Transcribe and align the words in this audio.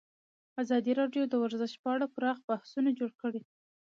ازادي 0.61 0.91
راډیو 1.01 1.23
د 1.27 1.33
ورزش 1.43 1.73
په 1.81 1.87
اړه 1.95 2.07
پراخ 2.15 2.37
بحثونه 2.49 2.89
جوړ 2.99 3.11
کړي. 3.21 3.41